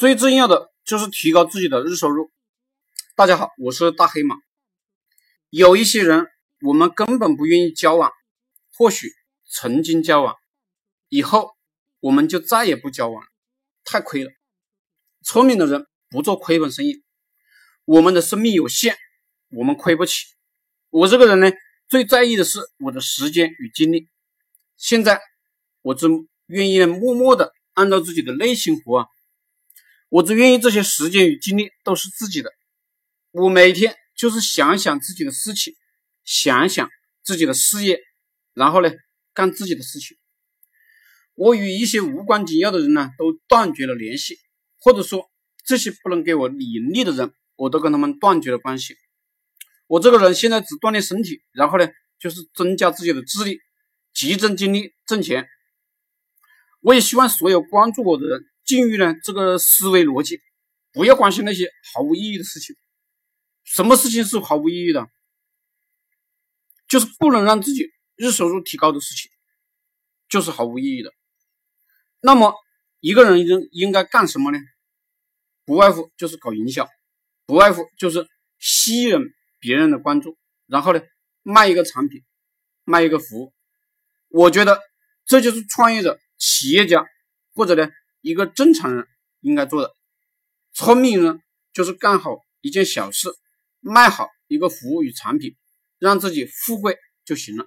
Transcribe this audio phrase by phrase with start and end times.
[0.00, 2.30] 最重要的就是提高自己的日收入。
[3.14, 4.34] 大家好，我是大黑马。
[5.50, 6.26] 有一些人，
[6.62, 8.10] 我们根本不愿意交往，
[8.72, 9.12] 或许
[9.50, 10.36] 曾经交往，
[11.10, 11.50] 以后
[12.00, 13.22] 我们就再也不交往，
[13.84, 14.30] 太亏了。
[15.22, 17.02] 聪明的人不做亏本生意。
[17.84, 18.96] 我们的生命有限，
[19.50, 20.24] 我们亏不起。
[20.88, 21.52] 我这个人呢，
[21.90, 24.08] 最在意的是我的时间与精力。
[24.78, 25.20] 现在，
[25.82, 26.06] 我只
[26.46, 29.06] 愿意默默的按照自己的内心活啊。
[30.10, 32.52] 我只愿意这些时间与精力都是自己的。
[33.30, 35.74] 我每天就是想想自己的事情，
[36.24, 36.90] 想想
[37.22, 38.00] 自己的事业，
[38.52, 38.90] 然后呢，
[39.32, 40.16] 干自己的事情。
[41.36, 44.36] 我与一些无关紧要的人呢，都断绝了联系，
[44.80, 45.30] 或者说
[45.64, 48.96] 这些不能给我盈利的人，我都跟他们断绝了关系。
[49.86, 53.60] 我这个人现在只锻炼身体，然后呢，就是增加自己的智力，
[54.12, 55.48] 集中精力挣钱。
[56.80, 58.49] 我也希望所有关注我的人。
[58.70, 59.16] 禁欲呢？
[59.24, 60.40] 这个思维逻辑，
[60.92, 62.76] 不要关心那些毫无意义的事情。
[63.64, 65.10] 什么事情是毫无意义的？
[66.86, 69.28] 就是不能让自己日收入提高的事情，
[70.28, 71.12] 就是毫无意义的。
[72.20, 72.54] 那么，
[73.00, 74.58] 一个人应应该干什么呢？
[75.64, 76.88] 不外乎就是搞营销，
[77.46, 78.24] 不外乎就是
[78.60, 79.18] 吸引
[79.58, 81.02] 别人的关注，然后呢，
[81.42, 82.22] 卖一个产品，
[82.84, 83.52] 卖一个服务。
[84.28, 84.80] 我觉得
[85.26, 87.04] 这就是创业者、企业家
[87.52, 87.90] 或者呢。
[88.20, 89.06] 一个正常人
[89.40, 89.94] 应该做的，
[90.72, 93.30] 聪明人就是干好一件小事，
[93.80, 95.56] 卖好一个服务与产品，
[95.98, 97.66] 让自己富贵就行了。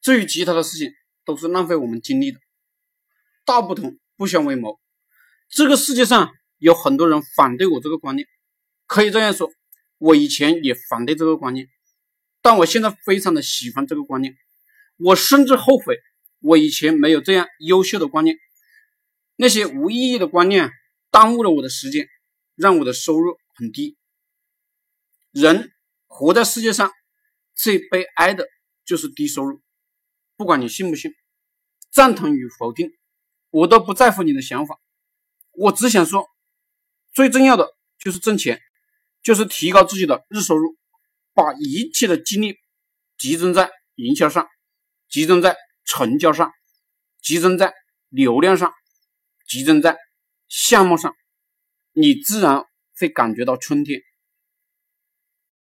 [0.00, 0.92] 至于其他的事情，
[1.24, 2.38] 都是浪费我们精力的。
[3.44, 4.80] 道不同不相为谋。
[5.48, 8.26] 这个世界上有很多人反对我这个观念，
[8.86, 9.52] 可以这样说，
[9.98, 11.68] 我以前也反对这个观念，
[12.40, 14.34] 但我现在非常的喜欢这个观念。
[14.96, 15.98] 我甚至后悔
[16.40, 18.38] 我以前没有这样优秀的观念。
[19.42, 20.70] 那些无意义的观念
[21.10, 22.06] 耽误了我的时间，
[22.54, 23.96] 让我的收入很低。
[25.32, 25.72] 人
[26.06, 26.92] 活在世界上
[27.52, 28.46] 最悲哀的
[28.84, 29.60] 就是低收入。
[30.36, 31.12] 不管你信不信，
[31.90, 32.92] 赞同与否定，
[33.50, 34.78] 我都不在乎你的想法。
[35.50, 36.24] 我只想说，
[37.12, 37.66] 最重要的
[37.98, 38.60] 就是挣钱，
[39.24, 40.76] 就是提高自己的日收入，
[41.34, 42.58] 把一切的精力
[43.18, 44.46] 集中在营销上，
[45.10, 46.52] 集中在成交上，
[47.20, 47.74] 集中在
[48.08, 48.72] 流量上。
[49.52, 49.98] 集中在
[50.48, 51.14] 项目上，
[51.92, 52.64] 你自然
[52.98, 54.00] 会感觉到春天。